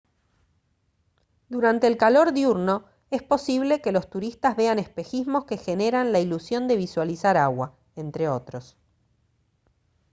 [1.47, 6.67] durante el calor diurno es posible que los turistas vean espejismos que generan la ilusión
[6.67, 8.75] de visualizar agua entre otros